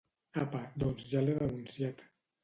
Apa, 0.43 0.61
doncs 0.83 1.05
ja 1.11 1.21
l'he 1.25 1.35
denunciat 1.41 2.01